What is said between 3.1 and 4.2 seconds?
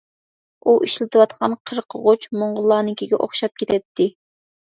ئوخشاپ كېتەتتى.